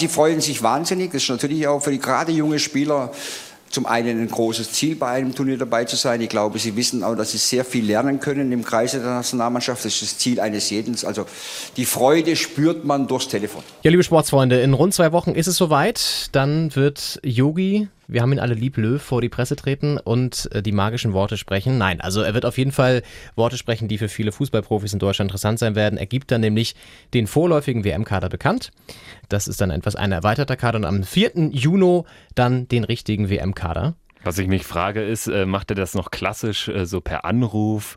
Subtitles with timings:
[0.00, 1.12] Sie freuen sich wahnsinnig.
[1.12, 3.12] Das ist natürlich auch für die gerade junge Spieler
[3.68, 6.22] zum einen ein großes Ziel bei einem Turnier dabei zu sein.
[6.22, 9.84] Ich glaube, sie wissen auch, dass sie sehr viel lernen können im Kreise der Nationalmannschaft.
[9.84, 10.96] Das ist das Ziel eines jeden.
[11.04, 11.26] Also
[11.76, 13.62] die Freude spürt man durchs Telefon.
[13.82, 16.30] Ja, liebe Sportsfreunde, in rund zwei Wochen ist es soweit.
[16.32, 20.62] Dann wird Yogi wir haben ihn alle lieb Löw vor die Presse treten und äh,
[20.62, 21.78] die magischen Worte sprechen.
[21.78, 23.02] Nein, also er wird auf jeden Fall
[23.36, 25.98] Worte sprechen, die für viele Fußballprofis in Deutschland interessant sein werden.
[25.98, 26.74] Er gibt dann nämlich
[27.14, 28.70] den vorläufigen WM-Kader bekannt.
[29.28, 31.50] Das ist dann etwas ein erweiterter Kader und am 4.
[31.52, 32.02] Juni
[32.34, 33.94] dann den richtigen WM-Kader.
[34.22, 37.94] Was ich mich frage ist, äh, macht er das noch klassisch äh, so per Anruf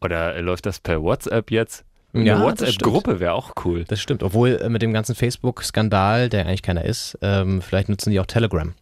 [0.00, 1.84] oder läuft das per WhatsApp jetzt?
[2.12, 3.84] Eine Ja, WhatsApp-Gruppe wäre auch cool.
[3.88, 8.20] Das stimmt, obwohl mit dem ganzen Facebook-Skandal, der eigentlich keiner ist, ähm, vielleicht nutzen die
[8.20, 8.74] auch Telegram.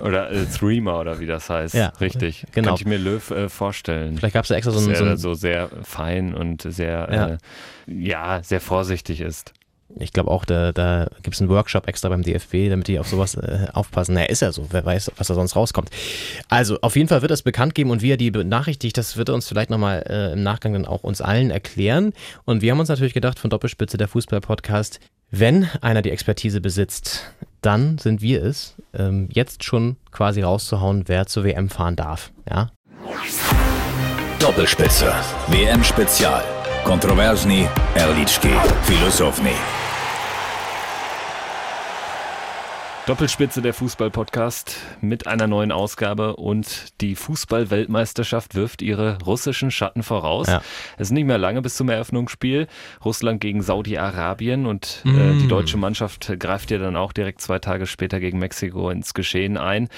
[0.00, 1.74] Oder äh, Threema oder wie das heißt.
[1.74, 2.46] Ja, Richtig.
[2.52, 2.68] genau.
[2.68, 4.16] Kann ich mir Löw äh, vorstellen.
[4.18, 7.08] Vielleicht gab es da extra so ein, dass so ein so sehr fein und sehr,
[7.12, 7.28] Ja.
[7.28, 7.38] äh,
[7.86, 9.52] ja, sehr vorsichtig ist.
[9.98, 13.06] Ich glaube auch, da, da gibt es einen Workshop extra beim DFB, damit die auf
[13.08, 14.14] sowas äh, aufpassen.
[14.14, 14.66] Naja, ist ja so.
[14.70, 15.90] Wer weiß, was da sonst rauskommt.
[16.48, 19.28] Also, auf jeden Fall wird es bekannt geben und wie er die benachrichtigt, das wird
[19.28, 22.14] er uns vielleicht nochmal äh, im Nachgang dann auch uns allen erklären.
[22.46, 24.98] Und wir haben uns natürlich gedacht, von Doppelspitze der Fußball-Podcast,
[25.32, 31.26] wenn einer die Expertise besitzt, dann sind wir es, ähm, jetzt schon quasi rauszuhauen, wer
[31.26, 32.30] zur WM fahren darf.
[32.48, 32.70] Ja,
[34.38, 35.12] Doppelspitze.
[35.48, 36.44] WM Spezial.
[36.84, 38.50] Kontroversni, Erlički,
[38.82, 39.54] Filosofni.
[43.06, 50.46] Doppelspitze der Fußball-Podcast mit einer neuen Ausgabe und die Fußball-Weltmeisterschaft wirft ihre russischen Schatten voraus.
[50.46, 50.62] Ja.
[50.98, 52.68] Es ist nicht mehr lange bis zum Eröffnungsspiel.
[53.04, 57.86] Russland gegen Saudi-Arabien und äh, die deutsche Mannschaft greift ja dann auch direkt zwei Tage
[57.86, 59.88] später gegen Mexiko ins Geschehen ein.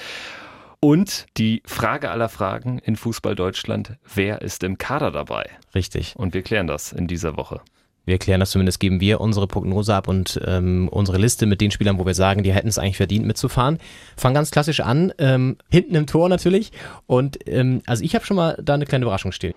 [0.79, 5.47] Und die Frage aller Fragen in Fußball Deutschland, wer ist im Kader dabei?
[5.75, 6.15] richtig.
[6.15, 7.61] Und wir klären das in dieser Woche.
[8.05, 11.71] Wir klären das zumindest, geben wir unsere Prognose ab und ähm, unsere Liste mit den
[11.71, 13.79] Spielern, wo wir sagen, die hätten es eigentlich verdient mitzufahren.
[14.15, 16.71] Fangen ganz klassisch an, ähm, hinten im Tor natürlich.
[17.07, 19.53] Und ähm, also ich habe schon mal da eine kleine Überraschung stehen.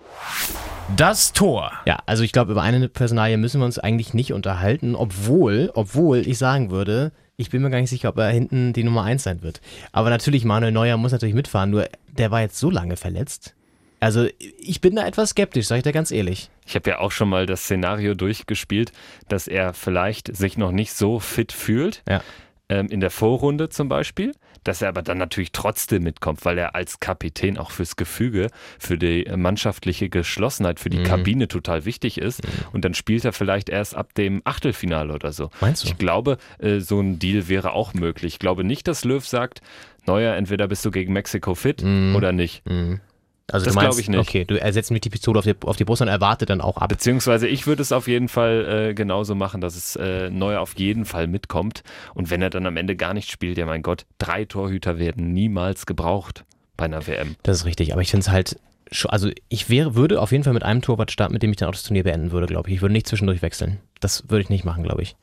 [0.95, 1.71] Das Tor.
[1.85, 6.27] Ja, also ich glaube, über eine Personalie müssen wir uns eigentlich nicht unterhalten, obwohl, obwohl
[6.27, 9.23] ich sagen würde, ich bin mir gar nicht sicher, ob er hinten die Nummer 1
[9.23, 9.61] sein wird.
[9.91, 11.87] Aber natürlich, Manuel Neuer muss natürlich mitfahren, nur
[12.17, 13.53] der war jetzt so lange verletzt.
[13.99, 14.27] Also
[14.59, 16.49] ich bin da etwas skeptisch, sage ich dir ganz ehrlich.
[16.65, 18.91] Ich habe ja auch schon mal das Szenario durchgespielt,
[19.27, 22.01] dass er vielleicht sich noch nicht so fit fühlt.
[22.07, 22.21] Ja.
[22.69, 24.31] Ähm, in der Vorrunde zum Beispiel,
[24.63, 28.97] dass er aber dann natürlich trotzdem mitkommt, weil er als Kapitän auch fürs Gefüge, für
[28.99, 31.03] die mannschaftliche Geschlossenheit, für die Mhm.
[31.05, 32.41] Kabine total wichtig ist.
[32.71, 35.49] Und dann spielt er vielleicht erst ab dem Achtelfinale oder so.
[35.61, 35.87] Meinst du?
[35.87, 38.33] Ich glaube, äh, so ein Deal wäre auch möglich.
[38.35, 39.61] Ich glaube nicht, dass Löw sagt,
[40.05, 42.61] Neuer, entweder bist du gegen Mexiko fit oder nicht.
[43.51, 44.19] Also Das du meinst, glaub ich nicht.
[44.19, 46.77] Okay, du ersetzt mit die Pistole auf die, auf die Brust und erwartet dann auch
[46.77, 46.89] ab.
[46.89, 50.75] Beziehungsweise ich würde es auf jeden Fall äh, genauso machen, dass es äh, Neuer auf
[50.77, 51.83] jeden Fall mitkommt.
[52.13, 55.33] Und wenn er dann am Ende gar nicht spielt, ja mein Gott, drei Torhüter werden
[55.33, 56.45] niemals gebraucht
[56.77, 57.35] bei einer WM.
[57.43, 58.59] Das ist richtig, aber ich finde es halt,
[59.07, 61.69] also ich wäre, würde auf jeden Fall mit einem Torwart starten, mit dem ich dann
[61.69, 62.75] auch das Turnier beenden würde, glaube ich.
[62.75, 63.79] Ich würde nicht zwischendurch wechseln.
[63.99, 65.15] Das würde ich nicht machen, glaube ich.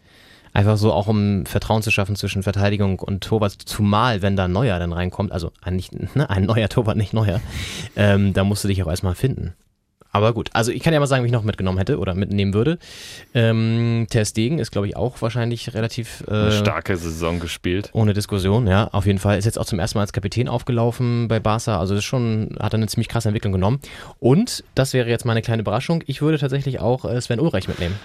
[0.56, 4.52] Einfach so auch um Vertrauen zu schaffen zwischen Verteidigung und Torwart, zumal wenn da ein
[4.52, 7.42] Neuer dann reinkommt, also ein, nicht, ne, ein neuer Torwart, nicht neuer,
[7.94, 9.52] ähm, da musst du dich auch erstmal finden.
[10.12, 12.54] Aber gut, also ich kann ja mal sagen, wie ich noch mitgenommen hätte oder mitnehmen
[12.54, 12.78] würde.
[13.34, 17.90] Ähm, Ter Stegen ist, glaube ich, auch wahrscheinlich relativ äh, Eine starke Saison gespielt.
[17.92, 19.36] ohne Diskussion, ja, auf jeden Fall.
[19.36, 21.78] Ist jetzt auch zum ersten Mal als Kapitän aufgelaufen bei Barca.
[21.78, 23.78] Also das ist schon, hat er eine ziemlich krasse Entwicklung genommen.
[24.18, 27.96] Und, das wäre jetzt meine kleine Überraschung, ich würde tatsächlich auch äh, Sven Ulreich mitnehmen.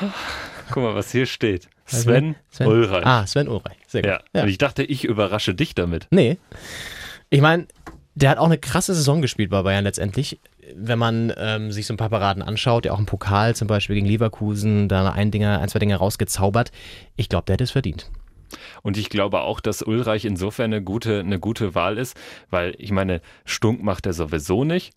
[0.70, 1.68] Guck mal, was hier steht.
[1.86, 2.66] Sven, Sven?
[2.68, 3.04] Ulreich.
[3.04, 3.76] Ah, Sven Ulreich.
[3.86, 4.20] Sehr gut.
[4.34, 4.42] ja.
[4.42, 6.06] Und ich dachte, ich überrasche dich damit.
[6.10, 6.38] Nee.
[7.30, 7.66] Ich meine,
[8.14, 10.40] der hat auch eine krasse Saison gespielt bei Bayern letztendlich.
[10.74, 13.96] Wenn man ähm, sich so ein paar Paraden anschaut, der auch im Pokal zum Beispiel
[13.96, 16.70] gegen Leverkusen, da ein, Dinger, ein zwei Dinge rausgezaubert.
[17.16, 18.10] Ich glaube, der hätte es verdient.
[18.82, 22.16] Und ich glaube auch, dass Ulreich insofern eine gute, eine gute Wahl ist,
[22.50, 24.92] weil ich meine, Stunk macht er sowieso nicht.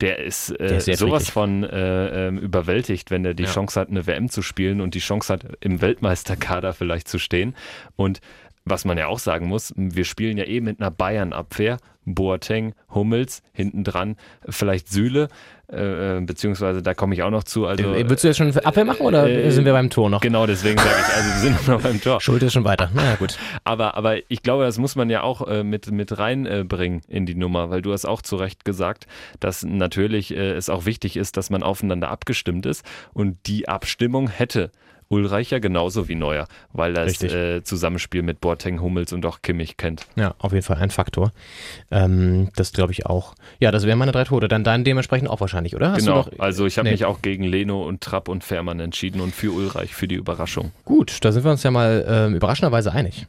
[0.00, 1.32] Der ist, äh, Der ist sowas friedlich.
[1.32, 3.50] von äh, ähm, überwältigt, wenn er die Ja.
[3.50, 7.54] Chance hat, eine WM zu spielen und die Chance hat, im Weltmeisterkader vielleicht zu stehen.
[7.96, 8.20] Und
[8.66, 11.78] was man ja auch sagen muss, wir spielen ja eh mit einer Bayern-Abwehr.
[12.08, 14.14] Boateng, Hummels, hinten dran
[14.48, 15.26] vielleicht Süle,
[15.68, 17.66] äh, äh, beziehungsweise da komme ich auch noch zu.
[17.66, 20.20] Also, Äh, Würdest du jetzt schon Abwehr machen oder äh, sind wir beim Tor noch?
[20.20, 22.20] Genau, deswegen sage ich, also wir sind noch beim Tor.
[22.20, 22.90] Schuld ist schon weiter.
[22.94, 23.36] Naja, gut.
[23.64, 27.34] Aber, aber ich glaube, das muss man ja auch äh, mit, mit reinbringen in die
[27.34, 29.08] Nummer, weil du hast auch zu Recht gesagt,
[29.40, 32.84] dass natürlich äh, es auch wichtig ist, dass man aufeinander abgestimmt ist.
[33.12, 34.70] Und die Abstimmung hätte
[35.08, 39.40] Ulreich ja genauso wie Neuer, weil er das äh, Zusammenspiel mit Boateng, Hummels und auch
[39.42, 40.06] Kimmich kennt.
[40.16, 41.32] Ja, auf jeden Fall ein Faktor.
[41.90, 43.34] Ähm, das glaube ich auch.
[43.60, 44.48] Ja, das wären meine drei Tode.
[44.48, 45.92] Dann dein dementsprechend auch wahrscheinlich, oder?
[45.92, 46.92] Hast genau, noch, also ich habe nee.
[46.92, 50.72] mich auch gegen Leno und Trapp und Fährmann entschieden und für Ulreich, für die Überraschung.
[50.84, 53.26] Gut, da sind wir uns ja mal äh, überraschenderweise einig.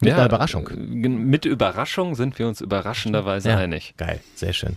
[0.00, 0.70] Mit ja, einer Überraschung.
[0.76, 3.94] Mit Überraschung sind wir uns überraschenderweise ja, einig.
[3.96, 4.76] Geil, sehr schön.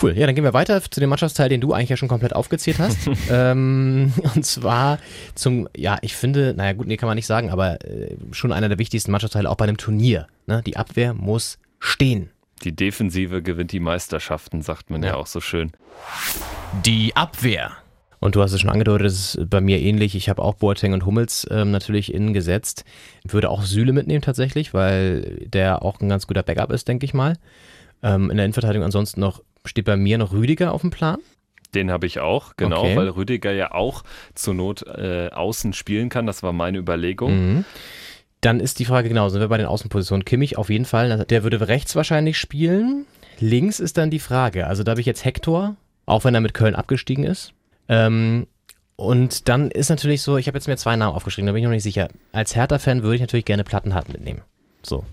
[0.00, 0.16] Cool.
[0.16, 2.78] Ja, dann gehen wir weiter zu dem Mannschaftsteil, den du eigentlich ja schon komplett aufgezählt
[2.78, 2.98] hast.
[3.30, 4.98] ähm, und zwar
[5.34, 8.70] zum, ja, ich finde, naja, gut, nee, kann man nicht sagen, aber äh, schon einer
[8.70, 10.28] der wichtigsten Mannschaftsteile auch bei einem Turnier.
[10.46, 10.62] Ne?
[10.64, 12.30] Die Abwehr muss stehen.
[12.62, 15.72] Die Defensive gewinnt die Meisterschaften, sagt man ja, ja auch so schön.
[16.86, 17.72] Die Abwehr.
[18.24, 20.14] Und du hast es schon angedeutet, das ist bei mir ähnlich.
[20.14, 22.86] Ich habe auch Boateng und Hummels ähm, natürlich innen gesetzt.
[23.22, 27.12] Würde auch Süle mitnehmen tatsächlich, weil der auch ein ganz guter Backup ist, denke ich
[27.12, 27.36] mal.
[28.02, 31.18] Ähm, in der Innenverteidigung ansonsten noch steht bei mir noch Rüdiger auf dem Plan.
[31.74, 32.96] Den habe ich auch, genau, okay.
[32.96, 34.04] weil Rüdiger ja auch
[34.34, 36.24] zur Not äh, außen spielen kann.
[36.24, 37.56] Das war meine Überlegung.
[37.56, 37.64] Mhm.
[38.40, 40.24] Dann ist die Frage genau, sind wir bei den Außenpositionen?
[40.24, 43.04] Kimmich auf jeden Fall, der würde rechts wahrscheinlich spielen.
[43.38, 44.66] Links ist dann die Frage.
[44.66, 47.52] Also da habe ich jetzt Hector, auch wenn er mit Köln abgestiegen ist.
[47.88, 48.46] Ähm,
[48.96, 51.64] und dann ist natürlich so, ich habe jetzt mir zwei Namen aufgeschrieben, da bin ich
[51.64, 52.08] noch nicht sicher.
[52.32, 54.42] Als Hertha-Fan würde ich natürlich gerne Plattenhardt mitnehmen.
[54.82, 55.04] So.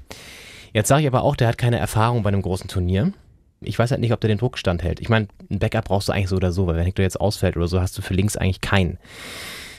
[0.73, 3.11] Jetzt sage ich aber auch, der hat keine Erfahrung bei einem großen Turnier.
[3.59, 4.99] Ich weiß halt nicht, ob der den Druck standhält.
[5.01, 7.57] Ich meine, ein Backup brauchst du eigentlich so oder so, weil wenn Hector jetzt ausfällt
[7.57, 8.97] oder so, hast du für links eigentlich keinen.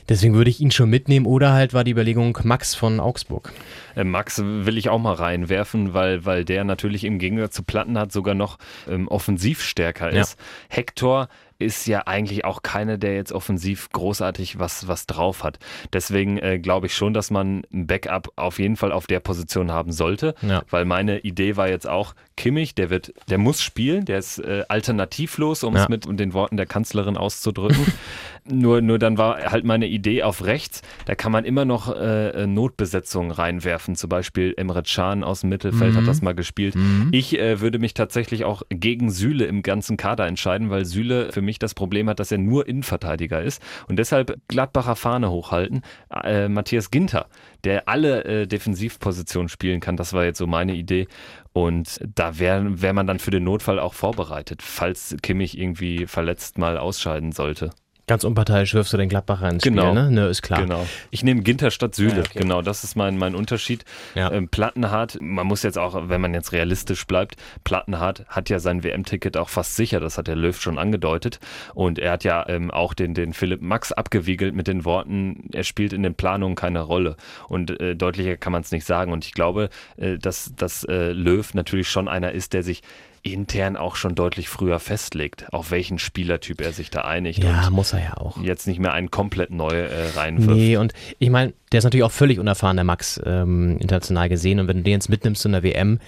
[0.09, 3.53] Deswegen würde ich ihn schon mitnehmen oder halt war die Überlegung Max von Augsburg.
[3.95, 7.97] Äh, Max will ich auch mal reinwerfen, weil, weil der natürlich im Gegensatz zu Platten
[8.11, 8.59] sogar noch
[8.89, 10.39] ähm, offensiv stärker ist.
[10.39, 10.77] Ja.
[10.77, 11.29] Hector
[11.63, 15.59] ist ja eigentlich auch keiner, der jetzt offensiv großartig was, was drauf hat.
[15.93, 19.73] Deswegen äh, glaube ich schon, dass man ein Backup auf jeden Fall auf der Position
[19.73, 20.63] haben sollte, ja.
[20.71, 24.65] weil meine Idee war jetzt auch, Kimmich, der wird, der muss spielen, der ist äh,
[24.69, 25.83] alternativlos, um ja.
[25.83, 27.87] es mit den Worten der Kanzlerin auszudrücken.
[28.45, 32.31] nur, nur dann war halt meine Idee auf rechts, da kann man immer noch äh,
[32.31, 33.97] äh Notbesetzungen reinwerfen.
[33.97, 35.99] Zum Beispiel Emre Can aus dem Mittelfeld mhm.
[35.99, 36.75] hat das mal gespielt.
[36.75, 37.09] Mhm.
[37.13, 41.43] Ich äh, würde mich tatsächlich auch gegen Süle im ganzen Kader entscheiden, weil Süle für
[41.43, 43.63] mich das Problem hat, dass er nur Innenverteidiger ist.
[43.89, 45.83] Und deshalb Gladbacher Fahne hochhalten.
[46.25, 47.27] Äh, Matthias Ginter,
[47.65, 51.07] der alle äh, Defensivpositionen spielen kann, das war jetzt so meine Idee.
[51.53, 56.57] Und da wäre wär man dann für den Notfall auch vorbereitet, falls Kimmich irgendwie verletzt
[56.59, 57.71] mal ausscheiden sollte.
[58.13, 59.85] Ganz unparteiisch wirfst du den Gladbacher ins genau.
[59.85, 60.11] Spiel, ne?
[60.11, 60.61] Ne, ist klar.
[60.61, 60.87] Genau.
[61.11, 62.17] Ich nehme Ginter statt Süle.
[62.17, 62.41] Ja, okay.
[62.41, 63.87] Genau, das ist mein, mein Unterschied.
[64.15, 64.31] Ja.
[64.31, 68.85] Ähm, Plattenhardt, man muss jetzt auch, wenn man jetzt realistisch bleibt, Plattenhardt hat ja sein
[68.85, 71.41] WM-Ticket auch fast sicher, das hat der Löw schon angedeutet.
[71.73, 75.65] Und er hat ja ähm, auch den, den Philipp Max abgewiegelt mit den Worten, er
[75.65, 77.17] spielt in den Planungen keine Rolle.
[77.49, 79.11] Und äh, deutlicher kann man es nicht sagen.
[79.11, 82.83] Und ich glaube, äh, dass, dass äh, Löw natürlich schon einer ist, der sich
[83.23, 87.43] intern auch schon deutlich früher festlegt, auf welchen Spielertyp er sich da einigt.
[87.43, 88.43] Ja, muss er ja auch.
[88.43, 90.57] Jetzt nicht mehr einen komplett neu äh, reinwirft.
[90.57, 94.59] Nee, und ich meine, der ist natürlich auch völlig unerfahren, der Max, ähm, international gesehen.
[94.59, 96.01] Und wenn du den jetzt mitnimmst in der WM,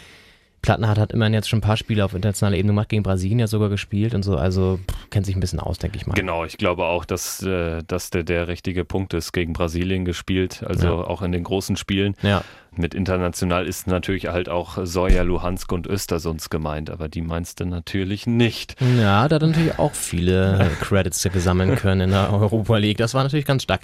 [0.64, 3.46] Plattenhardt hat immerhin jetzt schon ein paar Spiele auf internationaler Ebene gemacht, gegen Brasilien ja
[3.46, 6.14] sogar gespielt und so, also pff, kennt sich ein bisschen aus, denke ich mal.
[6.14, 10.64] Genau, ich glaube auch, dass, äh, dass der, der richtige Punkt ist, gegen Brasilien gespielt,
[10.66, 10.93] also ja.
[10.93, 12.14] auch in den großen Spielen.
[12.22, 12.43] Ja.
[12.75, 17.67] Mit international ist natürlich halt auch Soja, Luhansk und Östersund gemeint, aber die meinst du
[17.67, 18.75] natürlich nicht.
[18.99, 22.96] Ja, da hat natürlich auch viele Credits gesammelt können in der Europa League.
[22.96, 23.82] Das war natürlich ganz stark.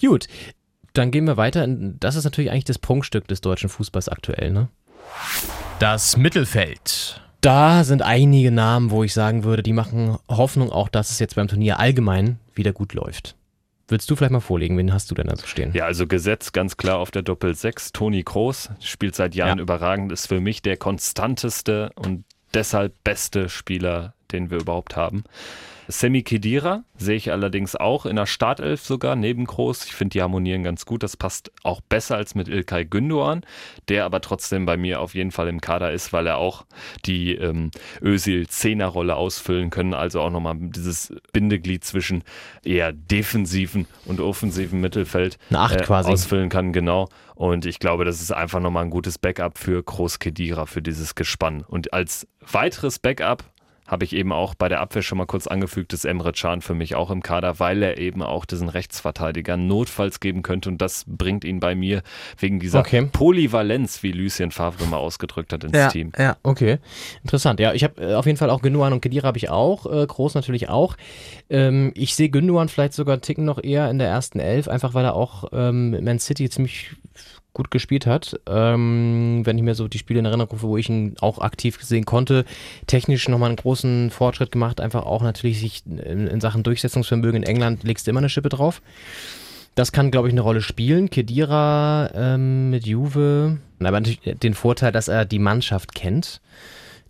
[0.00, 0.28] Gut,
[0.94, 1.66] dann gehen wir weiter.
[1.68, 4.68] Das ist natürlich eigentlich das Prunkstück des deutschen Fußballs aktuell, ne?
[5.82, 7.20] Das Mittelfeld.
[7.40, 11.34] Da sind einige Namen, wo ich sagen würde, die machen Hoffnung auch, dass es jetzt
[11.34, 13.34] beim Turnier allgemein wieder gut läuft.
[13.88, 15.72] Willst du vielleicht mal vorlegen, wen hast du denn da zu stehen?
[15.74, 17.90] Ja, also Gesetz ganz klar auf der Doppel 6.
[17.90, 19.62] Toni Kroos spielt seit Jahren ja.
[19.62, 25.24] überragend, ist für mich der konstanteste und deshalb beste Spieler, den wir überhaupt haben.
[25.88, 29.84] Semi Kedira sehe ich allerdings auch in der Startelf sogar neben Groß.
[29.86, 31.02] Ich finde, die harmonieren ganz gut.
[31.02, 33.42] Das passt auch besser als mit Ilkay Gündoğan,
[33.88, 36.64] der aber trotzdem bei mir auf jeden Fall im Kader ist, weil er auch
[37.04, 37.70] die ähm,
[38.00, 39.94] Özil-Zehner-Rolle ausfüllen können.
[39.94, 42.22] Also auch nochmal dieses Bindeglied zwischen
[42.64, 46.10] eher defensiven und offensiven Mittelfeld äh, quasi.
[46.10, 46.72] ausfüllen kann.
[46.72, 47.08] Genau.
[47.34, 51.14] Und ich glaube, das ist einfach nochmal ein gutes Backup für Groß Kedira, für dieses
[51.14, 51.64] Gespann.
[51.66, 53.44] Und als weiteres Backup
[53.86, 56.74] habe ich eben auch bei der Abwehr schon mal kurz angefügt, ist Emre Can für
[56.74, 61.04] mich auch im Kader, weil er eben auch diesen Rechtsverteidiger notfalls geben könnte und das
[61.06, 62.02] bringt ihn bei mir
[62.38, 63.08] wegen dieser okay.
[63.12, 66.12] Polyvalenz, wie Lucien Favre mal ausgedrückt hat, ins ja, Team.
[66.16, 66.78] Ja, okay.
[67.22, 67.60] Interessant.
[67.60, 70.06] Ja, ich habe äh, auf jeden Fall auch Gündogan und Kedira habe ich auch, äh,
[70.06, 70.96] Groß natürlich auch.
[71.50, 74.94] Ähm, ich sehe Gündogan vielleicht sogar einen Ticken noch eher in der ersten Elf, einfach
[74.94, 76.92] weil er auch ähm, Man City ziemlich
[77.52, 78.40] gut gespielt hat.
[78.46, 81.78] Ähm, wenn ich mir so die Spiele in Erinnerung rufe, wo ich ihn auch aktiv
[81.82, 82.44] sehen konnte,
[82.86, 87.48] technisch nochmal einen großen Fortschritt gemacht, einfach auch natürlich sich in, in Sachen Durchsetzungsvermögen in
[87.48, 88.80] England legst du immer eine Schippe drauf.
[89.74, 91.08] Das kann, glaube ich, eine Rolle spielen.
[91.08, 93.58] Kedira ähm, mit Juve.
[93.80, 96.40] Aber natürlich den Vorteil, dass er die Mannschaft kennt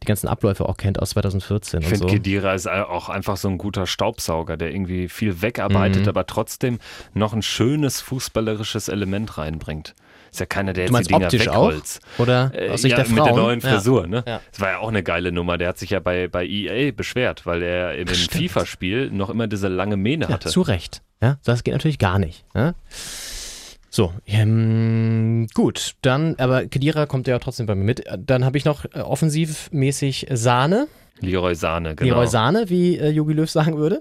[0.02, 1.80] die ganzen Abläufe auch kennt aus 2014.
[1.80, 2.06] Ich finde, so.
[2.06, 6.08] Kedira ist auch einfach so ein guter Staubsauger, der irgendwie viel wegarbeitet, mhm.
[6.08, 6.78] aber trotzdem
[7.14, 9.94] noch ein schönes fußballerisches Element reinbringt.
[10.30, 12.00] Ist ja keiner, der jetzt die Dinger wegholzt.
[12.14, 12.20] Auch?
[12.20, 13.16] Oder äh, aus Sicht ja, der Frauen?
[13.16, 14.08] mit der neuen Frisur, ja.
[14.08, 14.24] ne?
[14.26, 14.40] Ja.
[14.50, 15.58] Das war ja auch eine geile Nummer.
[15.58, 19.68] Der hat sich ja bei, bei EA beschwert, weil er im FIFA-Spiel noch immer diese
[19.68, 20.48] lange Mähne hatte.
[20.48, 21.02] zu Recht.
[21.20, 22.46] Ja, das geht natürlich gar nicht.
[22.54, 22.72] Ja?
[23.94, 28.02] So, ähm, gut, dann, aber Kedira kommt ja trotzdem bei mir mit.
[28.18, 30.88] Dann habe ich noch äh, offensivmäßig Sahne.
[31.20, 32.14] Leroy Sahne, genau.
[32.14, 34.00] Leroy Sahne, wie äh, Jogi Löw sagen würde.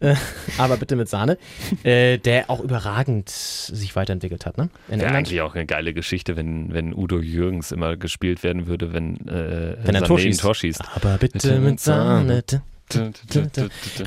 [0.00, 0.14] Äh,
[0.58, 1.36] aber bitte mit Sahne.
[1.82, 4.70] Äh, der auch überragend sich weiterentwickelt hat, ne?
[4.88, 8.94] In Wäre eigentlich auch eine geile Geschichte, wenn, wenn Udo Jürgens immer gespielt werden würde,
[8.94, 10.40] wenn, äh, wenn er Tor schießt.
[10.40, 10.80] Tor schießt.
[10.94, 12.42] Aber bitte mit Sahne.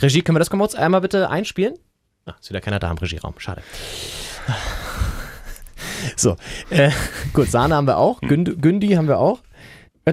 [0.01, 1.75] Regie, können wir das kurz einmal bitte einspielen?
[2.25, 3.36] Ah, ist wieder keiner da im Regieraum.
[3.38, 3.62] Schade.
[6.15, 6.36] So,
[6.70, 6.91] äh,
[7.34, 9.39] gut, Sahne haben wir auch, Günd, Gündi haben wir auch.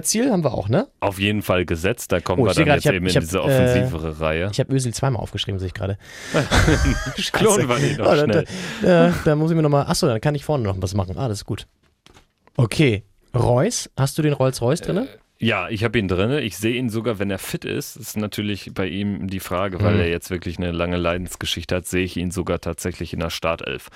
[0.03, 0.87] Ziel haben wir auch, ne?
[0.99, 3.21] Auf jeden Fall gesetzt, da kommen oh, wir dann grad, jetzt hab, eben in hab,
[3.21, 4.49] diese offensivere äh, Reihe.
[4.51, 5.97] Ich habe Ösil zweimal aufgeschrieben, sehe ich gerade.
[7.31, 8.45] Klonen wir nicht noch oh, schnell.
[8.81, 11.17] Da, da, da, muss ich mir nochmal, achso, dann kann ich vorne noch was machen.
[11.17, 11.65] Ah, das ist gut.
[12.55, 13.03] Okay,
[13.35, 14.97] Reus, hast du den Rolls-Royce drin?
[14.97, 15.07] Äh,
[15.39, 16.31] ja, ich habe ihn drin.
[16.43, 17.95] Ich sehe ihn sogar, wenn er fit ist.
[17.95, 19.99] Das ist natürlich bei ihm die Frage, weil mhm.
[20.01, 23.89] er jetzt wirklich eine lange Leidensgeschichte hat, sehe ich ihn sogar tatsächlich in der Startelf.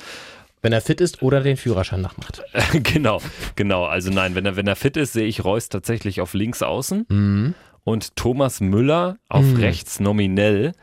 [0.62, 2.44] Wenn er fit ist oder den Führerschein nachmacht.
[2.84, 3.22] genau,
[3.56, 3.86] genau.
[3.86, 7.06] Also nein, wenn er, wenn er fit ist, sehe ich Reus tatsächlich auf links außen
[7.10, 7.56] mhm.
[7.84, 9.58] und Thomas Müller auf mhm.
[9.58, 10.74] rechts nominell.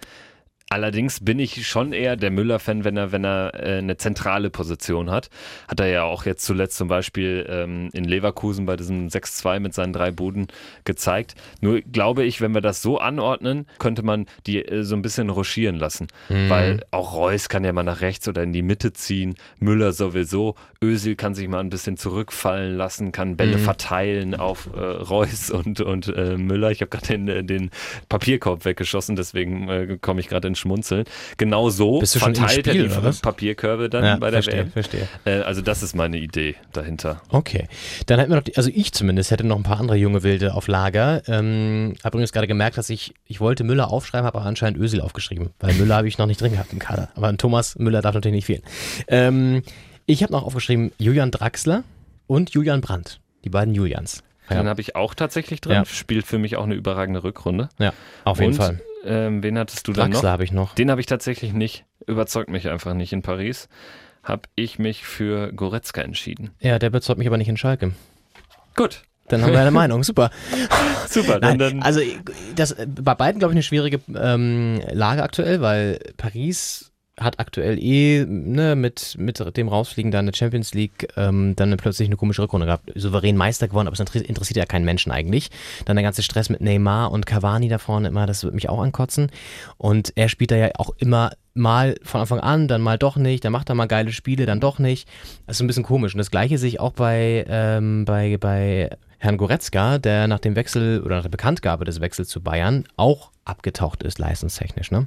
[0.71, 5.11] Allerdings bin ich schon eher der Müller-Fan, wenn er, wenn er äh, eine zentrale Position
[5.11, 5.31] hat.
[5.67, 9.73] Hat er ja auch jetzt zuletzt zum Beispiel ähm, in Leverkusen bei diesem 6-2 mit
[9.73, 10.49] seinen drei Buden
[10.85, 11.37] gezeigt.
[11.63, 15.31] Nur glaube ich, wenn wir das so anordnen, könnte man die äh, so ein bisschen
[15.31, 16.09] rochieren lassen.
[16.29, 16.51] Mhm.
[16.51, 19.37] Weil auch Reus kann ja mal nach rechts oder in die Mitte ziehen.
[19.61, 20.55] Müller sowieso.
[20.85, 23.63] Özil kann sich mal ein bisschen zurückfallen lassen, kann Bälle mhm.
[23.63, 26.71] verteilen auf äh, Reus und, und äh, Müller.
[26.71, 27.71] Ich habe gerade den, äh, den
[28.11, 31.05] Papierkorb weggeschossen, deswegen äh, komme ich gerade in schmunzeln.
[31.37, 32.88] Genau so verteilt er die
[33.23, 34.73] Papierkörbe dann ja, bei der verstehe, WM.
[34.73, 35.09] Verstehe.
[35.25, 37.23] Äh, also das ist meine Idee dahinter.
[37.31, 37.69] Okay,
[38.07, 40.55] dann hätten wir noch, die, also ich zumindest hätte noch ein paar andere junge Wilde
[40.55, 41.23] auf Lager.
[41.27, 45.00] Ähm, habe übrigens gerade gemerkt, dass ich, ich wollte Müller aufschreiben, habe aber anscheinend Ösel
[45.00, 47.09] aufgeschrieben, weil Müller habe ich noch nicht drin gehabt im Kader.
[47.15, 48.62] Aber Thomas Müller darf natürlich nicht fehlen.
[49.09, 49.62] Ähm,
[50.07, 51.85] ich habe noch aufgeschrieben Julian Draxler
[52.27, 54.23] und Julian Brandt, die beiden Julians.
[54.50, 54.57] Ja.
[54.57, 55.75] Den habe ich auch tatsächlich drin.
[55.75, 55.85] Ja.
[55.85, 57.69] Spielt für mich auch eine überragende Rückrunde.
[57.78, 57.93] Ja,
[58.25, 58.81] auf jeden und Fall.
[59.05, 60.23] Ähm, wen hattest du dann noch?
[60.23, 60.75] habe ich noch.
[60.75, 61.85] Den habe ich tatsächlich nicht.
[62.07, 63.69] Überzeugt mich einfach nicht in Paris.
[64.23, 66.50] Habe ich mich für Goretzka entschieden.
[66.61, 67.93] Ja, der überzeugt mich aber nicht in Schalke.
[68.75, 69.02] Gut.
[69.28, 70.02] Dann haben wir eine Meinung.
[70.02, 70.31] Super.
[71.09, 71.38] Super.
[71.40, 72.00] Nein, dann also
[72.57, 78.25] das bei beiden glaube ich eine schwierige ähm, Lage aktuell, weil Paris hat aktuell eh
[78.27, 82.67] ne, mit, mit dem Rausfliegen dann eine Champions League ähm, dann plötzlich eine komische Rückrunde
[82.67, 82.91] gehabt.
[82.95, 85.51] Souverän Meister geworden, aber es interessiert ja keinen Menschen eigentlich.
[85.85, 88.81] Dann der ganze Stress mit Neymar und Cavani da vorne immer, das wird mich auch
[88.81, 89.31] ankotzen.
[89.77, 93.45] Und er spielt da ja auch immer mal von Anfang an, dann mal doch nicht,
[93.45, 95.09] dann macht er mal geile Spiele, dann doch nicht.
[95.47, 96.15] Das ist ein bisschen komisch.
[96.15, 100.55] Und das gleiche sehe ich auch bei, ähm, bei, bei Herrn Goretzka, der nach dem
[100.55, 105.07] Wechsel oder nach der Bekanntgabe des Wechsels zu Bayern auch abgetaucht ist, leistungstechnisch, ne?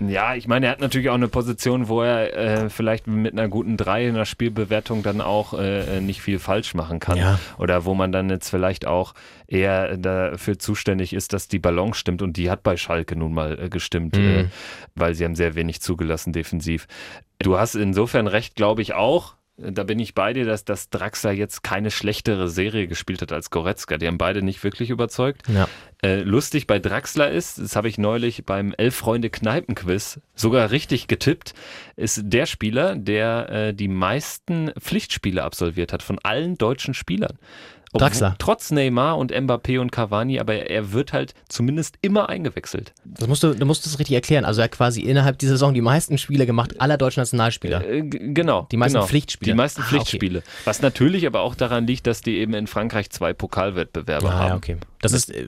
[0.00, 3.48] Ja, ich meine, er hat natürlich auch eine Position, wo er äh, vielleicht mit einer
[3.48, 7.16] guten 3 in der Spielbewertung dann auch äh, nicht viel falsch machen kann.
[7.16, 7.38] Ja.
[7.58, 9.14] Oder wo man dann jetzt vielleicht auch
[9.46, 13.58] eher dafür zuständig ist, dass die Balance stimmt und die hat bei Schalke nun mal
[13.58, 14.24] äh, gestimmt, mhm.
[14.24, 14.44] Äh,
[14.94, 16.86] weil sie haben sehr wenig zugelassen defensiv.
[17.38, 21.30] Du hast insofern recht, glaube ich auch da bin ich bei dir, dass, dass Draxler
[21.30, 23.98] jetzt keine schlechtere Serie gespielt hat als Goretzka.
[23.98, 25.42] Die haben beide nicht wirklich überzeugt.
[25.48, 25.68] Ja.
[26.02, 31.54] Äh, lustig bei Draxler ist, das habe ich neulich beim Elf-Freunde-Kneipen-Quiz sogar richtig getippt,
[31.96, 37.38] ist der Spieler, der äh, die meisten Pflichtspiele absolviert hat von allen deutschen Spielern.
[38.00, 38.36] Draxler.
[38.38, 42.92] Trotz Neymar und Mbappé und Cavani, aber er wird halt zumindest immer eingewechselt.
[43.04, 44.44] Das musst du, du musst das richtig erklären.
[44.44, 47.86] Also er hat quasi innerhalb dieser Saison die meisten Spiele gemacht aller deutschen Nationalspieler.
[47.86, 48.66] Äh, genau.
[48.70, 49.06] Die meisten genau.
[49.06, 49.52] Pflichtspiele.
[49.52, 50.40] Die meisten ah, Pflichtspiele.
[50.40, 50.48] Okay.
[50.64, 54.48] Was natürlich aber auch daran liegt, dass die eben in Frankreich zwei Pokalwettbewerbe ah, haben.
[54.48, 54.76] Ja, okay.
[55.04, 55.46] Das ist, äh,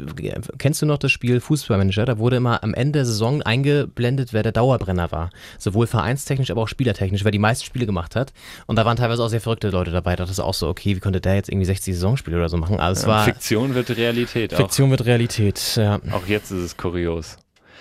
[0.59, 2.05] kennst du noch das Spiel Fußballmanager?
[2.05, 5.31] Da wurde immer am Ende der Saison eingeblendet, wer der Dauerbrenner war.
[5.59, 8.33] Sowohl vereinstechnisch, aber auch spielertechnisch, wer die meisten Spiele gemacht hat.
[8.67, 10.17] Und da waren teilweise auch sehr verrückte Leute dabei.
[10.17, 12.57] Da dachte ich auch so, okay, wie konnte der jetzt irgendwie 60 Saisonspiele oder so
[12.57, 12.81] machen?
[12.81, 14.53] Also ja, war, Fiktion wird Realität.
[14.53, 14.91] Fiktion auch.
[14.91, 16.01] wird Realität, ja.
[16.13, 17.39] Auch jetzt ist es kurios.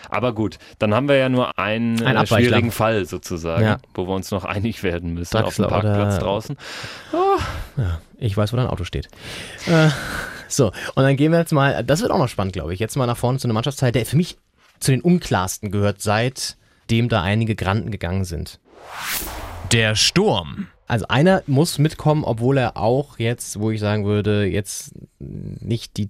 [0.10, 3.78] Aber gut, dann haben wir ja nur einen Ein äh, schwierigen Fall sozusagen, ja.
[3.94, 6.58] wo wir uns noch einig werden müssen Draxler auf dem Parkplatz draußen.
[7.14, 7.40] Oh.
[7.78, 9.08] Ja, ich weiß, wo dein Auto steht.
[9.68, 9.90] Äh,
[10.48, 12.96] so, und dann gehen wir jetzt mal, das wird auch noch spannend, glaube ich, jetzt
[12.96, 14.38] mal nach vorne zu einem Mannschaftsteil, der für mich
[14.80, 18.60] zu den unklarsten gehört, seitdem da einige Granten gegangen sind.
[19.72, 20.68] Der Sturm.
[20.88, 26.10] Also einer muss mitkommen, obwohl er auch jetzt, wo ich sagen würde, jetzt nicht die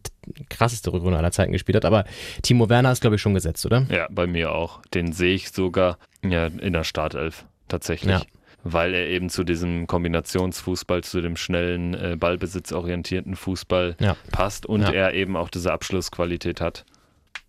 [0.49, 2.03] krasseste Rückrunde aller Zeiten gespielt hat, aber
[2.41, 3.85] Timo Werner ist, glaube ich, schon gesetzt, oder?
[3.89, 4.81] Ja, bei mir auch.
[4.93, 8.11] Den sehe ich sogar ja, in der Startelf tatsächlich.
[8.11, 8.21] Ja.
[8.67, 14.17] Weil er eben zu diesem Kombinationsfußball, zu dem schnellen, äh, ballbesitzorientierten Fußball ja.
[14.31, 14.91] passt und ja.
[14.91, 16.84] er eben auch diese Abschlussqualität hat.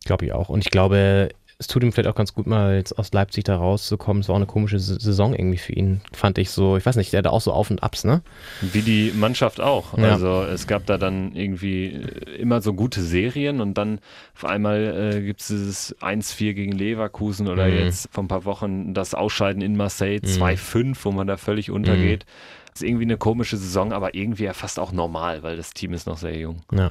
[0.04, 0.50] Glaube ich auch.
[0.50, 3.56] Und ich glaube, es tut ihm vielleicht auch ganz gut, mal jetzt aus Leipzig da
[3.56, 4.20] rauszukommen.
[4.20, 6.76] Es war auch eine komische Saison irgendwie für ihn, fand ich so.
[6.76, 8.20] Ich weiß nicht, der hat auch so Auf und Abs, ne?
[8.60, 9.96] Wie die Mannschaft auch.
[9.96, 10.12] Ja.
[10.12, 14.00] Also es gab da dann irgendwie äh, immer so gute Serien und dann
[14.34, 17.78] auf einmal äh, gibt es dieses 1-4 gegen Leverkusen oder mhm.
[17.78, 20.28] jetzt vor ein paar Wochen das Ausscheiden in Marseille mhm.
[20.28, 22.26] 2-5, wo man da völlig untergeht.
[22.26, 22.72] Mhm.
[22.74, 26.06] Ist irgendwie eine komische Saison, aber irgendwie ja fast auch normal, weil das Team ist
[26.06, 26.60] noch sehr jung.
[26.70, 26.90] Ja.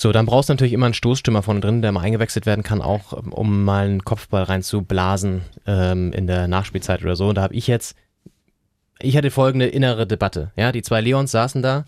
[0.00, 2.80] So, dann brauchst du natürlich immer einen Stoßstürmer vorne drin, der mal eingewechselt werden kann,
[2.80, 7.28] auch um mal einen Kopfball reinzublasen ähm, in der Nachspielzeit oder so.
[7.28, 7.96] Und da habe ich jetzt,
[9.00, 10.52] ich hatte folgende innere Debatte.
[10.54, 11.84] Ja, die zwei Leons saßen da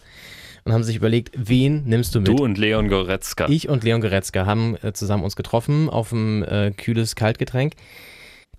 [0.64, 2.28] und haben sich überlegt, wen nimmst du mit?
[2.28, 3.46] Du und Leon Goretzka.
[3.48, 7.74] Ich und Leon Goretzka haben äh, zusammen uns getroffen auf ein äh, kühles Kaltgetränk.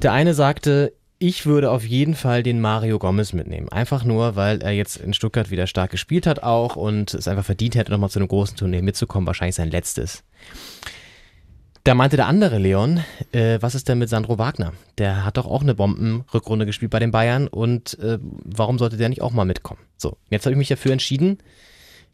[0.01, 3.70] Der eine sagte, ich würde auf jeden Fall den Mario Gomez mitnehmen.
[3.70, 7.46] Einfach nur, weil er jetzt in Stuttgart wieder stark gespielt hat auch und es einfach
[7.46, 9.28] verdient hätte, nochmal zu einem großen Turnier mitzukommen.
[9.28, 10.24] Wahrscheinlich sein letztes.
[11.84, 14.74] Da meinte der andere Leon, äh, was ist denn mit Sandro Wagner?
[14.98, 19.10] Der hat doch auch eine Bombenrückrunde gespielt bei den Bayern und äh, warum sollte der
[19.10, 19.82] nicht auch mal mitkommen?
[19.98, 21.38] So, jetzt habe ich mich dafür entschieden,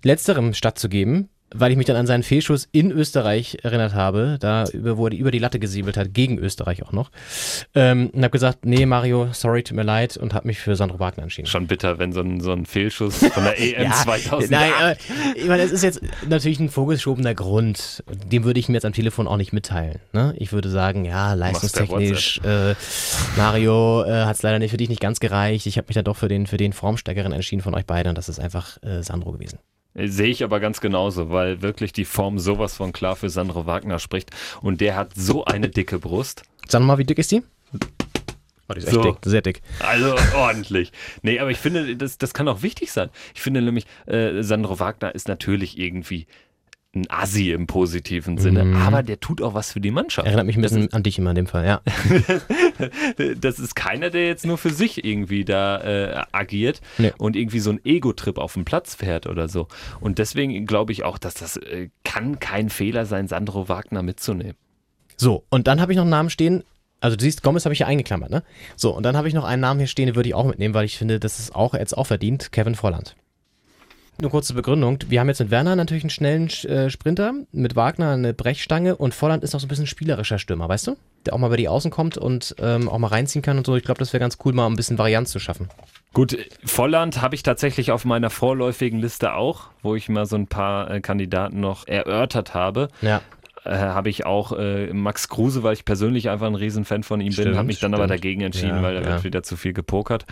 [0.04, 4.98] letzterem stattzugeben, weil ich mich dann an seinen Fehlschuss in Österreich erinnert habe, da über,
[4.98, 7.10] wo er über die Latte gesiebelt hat, gegen Österreich auch noch.
[7.74, 11.00] Ähm, und habe gesagt, nee, Mario, sorry, tut mir leid und habe mich für Sandro
[11.00, 11.48] Wagner entschieden.
[11.48, 14.52] Schon bitter, wenn so ein, so ein Fehlschuss von der EM ja, 2000.
[14.52, 14.96] Nein, äh,
[15.36, 18.04] ich meine, es ist jetzt natürlich ein vorgeschobener Grund.
[18.26, 20.00] Den würde ich mir jetzt am Telefon auch nicht mitteilen.
[20.12, 20.34] Ne?
[20.38, 22.76] Ich würde sagen, ja, leistungstechnisch, äh,
[23.38, 25.66] Mario äh, hat es leider nicht für dich nicht ganz gereicht.
[25.66, 28.18] Ich habe mich dann doch für den, für den Formstärkeren entschieden von euch beiden und
[28.18, 29.60] das ist einfach äh, Sandro gewesen.
[30.00, 33.98] Sehe ich aber ganz genauso, weil wirklich die Form sowas von klar für Sandro Wagner
[33.98, 34.30] spricht.
[34.62, 36.44] Und der hat so eine dicke Brust.
[36.68, 37.42] Sag mal, wie dick ist die?
[38.70, 39.00] Oh, die ist so.
[39.00, 39.62] echt dick, sehr dick.
[39.80, 40.92] Also ordentlich.
[41.24, 43.10] Nee, aber ich finde, das, das kann auch wichtig sein.
[43.34, 46.28] Ich finde nämlich, äh, Sandro Wagner ist natürlich irgendwie
[47.02, 48.76] ein Assi im positiven Sinne, mhm.
[48.78, 50.28] aber der tut auch was für die Mannschaft.
[50.28, 51.82] Erinnert mich ein bisschen ist, an dich immer in dem Fall, ja.
[53.40, 57.14] das ist keiner, der jetzt nur für sich irgendwie da äh, agiert nee.
[57.18, 59.68] und irgendwie so einen Ego-Trip auf den Platz fährt oder so.
[60.00, 64.56] Und deswegen glaube ich auch, dass das äh, kann kein Fehler sein, Sandro Wagner mitzunehmen.
[65.16, 66.64] So, und dann habe ich noch einen Namen stehen,
[67.00, 68.44] also du siehst, Gomez habe ich ja eingeklammert, ne?
[68.76, 70.74] So, und dann habe ich noch einen Namen hier stehen, den würde ich auch mitnehmen,
[70.74, 73.16] weil ich finde, das ist auch jetzt auch verdient, Kevin Volland.
[74.20, 74.98] Nur kurze Begründung.
[75.10, 79.14] Wir haben jetzt mit Werner natürlich einen schnellen äh, Sprinter, mit Wagner eine Brechstange und
[79.14, 80.98] Volland ist noch so ein bisschen spielerischer Stürmer, weißt du?
[81.26, 83.76] Der auch mal bei die Außen kommt und ähm, auch mal reinziehen kann und so.
[83.76, 85.70] Ich glaube, das wäre ganz cool, mal ein bisschen Varianz zu schaffen.
[86.14, 90.48] Gut, Volland habe ich tatsächlich auf meiner vorläufigen Liste auch, wo ich mal so ein
[90.48, 92.88] paar äh, Kandidaten noch erörtert habe.
[93.02, 93.22] Ja
[93.68, 97.32] äh, habe ich auch äh, Max Kruse, weil ich persönlich einfach ein Riesenfan von ihm
[97.32, 97.96] stimmt, bin, habe mich dann stimmt.
[97.96, 99.08] aber dagegen entschieden, ja, weil da ja.
[99.08, 100.26] wird wieder zu viel gepokert.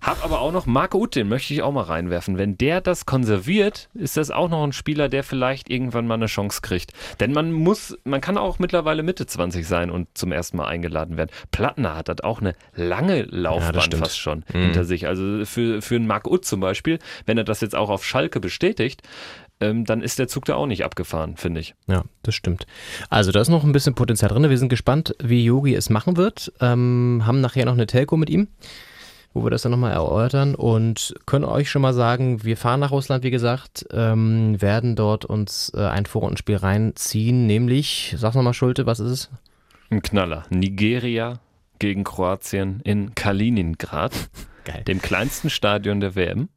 [0.00, 2.38] Hab aber auch noch Marco Uth, den möchte ich auch mal reinwerfen.
[2.38, 6.26] Wenn der das konserviert, ist das auch noch ein Spieler, der vielleicht irgendwann mal eine
[6.26, 6.92] Chance kriegt.
[7.18, 11.16] Denn man muss, man kann auch mittlerweile Mitte 20 sein und zum ersten Mal eingeladen
[11.16, 11.30] werden.
[11.50, 14.58] Plattner hat das auch eine lange Laufbahn ja, fast schon mhm.
[14.58, 15.06] hinter sich.
[15.06, 18.40] Also für, für einen Marco Uth zum Beispiel, wenn er das jetzt auch auf Schalke
[18.40, 19.02] bestätigt,
[19.60, 21.74] ähm, dann ist der Zug da auch nicht abgefahren, finde ich.
[21.86, 22.66] Ja, das stimmt.
[23.08, 24.48] Also da ist noch ein bisschen Potenzial drin.
[24.48, 26.52] Wir sind gespannt, wie Yogi es machen wird.
[26.60, 28.48] Ähm, haben nachher noch eine Telco mit ihm,
[29.32, 32.90] wo wir das dann nochmal erörtern und können euch schon mal sagen, wir fahren nach
[32.90, 38.86] Russland, wie gesagt, ähm, werden dort uns äh, ein Vorrundenspiel reinziehen, nämlich, sag nochmal Schulte,
[38.86, 39.30] was ist es?
[39.90, 40.44] Ein Knaller.
[40.50, 41.38] Nigeria
[41.78, 44.12] gegen Kroatien in Kaliningrad,
[44.64, 44.82] Geil.
[44.84, 46.48] dem kleinsten Stadion der WM.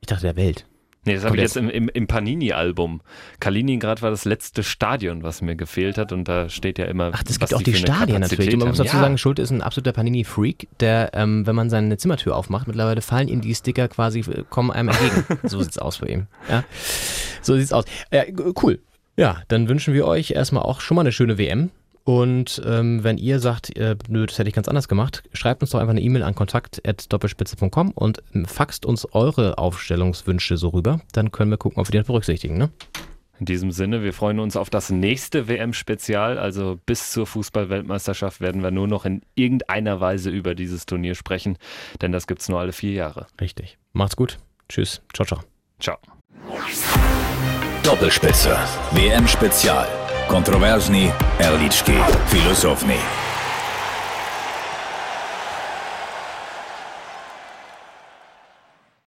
[0.00, 0.64] Ich dachte der Welt.
[1.08, 3.00] Nee, das habe ich jetzt im, im, im Panini-Album.
[3.40, 7.12] Kaliningrad war das letzte Stadion, was mir gefehlt hat und da steht ja immer.
[7.14, 8.54] Ach, das gibt auch die, die Stadien natürlich.
[8.56, 9.02] Man muss dazu ja.
[9.02, 13.28] sagen, Schulte ist ein absoluter Panini-Freak, der, ähm, wenn man seine Zimmertür aufmacht, mittlerweile fallen
[13.28, 15.24] ihm die Sticker quasi, äh, kommen einem entgegen.
[15.48, 16.26] so sieht's aus bei ihm.
[16.50, 16.64] Ja?
[17.40, 17.86] So sieht's aus.
[18.12, 18.24] Ja,
[18.62, 18.78] cool.
[19.16, 21.70] Ja, dann wünschen wir euch erstmal auch schon mal eine schöne WM.
[22.08, 25.72] Und ähm, wenn ihr sagt, äh, nö, das hätte ich ganz anders gemacht, schreibt uns
[25.72, 31.02] doch einfach eine E-Mail an kontakt.doppelspitze.com und ähm, faxt uns eure Aufstellungswünsche so rüber.
[31.12, 32.56] Dann können wir gucken, ob wir die berücksichtigen.
[32.56, 32.70] Ne?
[33.38, 36.38] In diesem Sinne, wir freuen uns auf das nächste WM-Spezial.
[36.38, 41.58] Also bis zur Fußball-Weltmeisterschaft werden wir nur noch in irgendeiner Weise über dieses Turnier sprechen,
[42.00, 43.26] denn das gibt es nur alle vier Jahre.
[43.38, 43.76] Richtig.
[43.92, 44.38] Macht's gut.
[44.70, 45.02] Tschüss.
[45.12, 45.40] Ciao, ciao.
[45.78, 45.98] Ciao.
[47.82, 48.56] Doppelspitze.
[48.92, 50.07] WM-Spezial.
[50.28, 51.94] kontroverzní, elličky,
[52.26, 53.27] filozofni.